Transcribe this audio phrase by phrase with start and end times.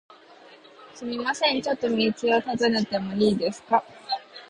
[0.95, 3.83] すみません、ちょっと道を尋ねてもいいですか？